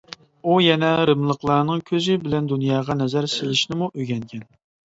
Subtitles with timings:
[0.45, 4.47] ئۇ يەنە رىملىقلارنىڭ كۆزى بىلەن دۇنياغا نەزەر سېلىشنىمۇ ئۆگەنگەن.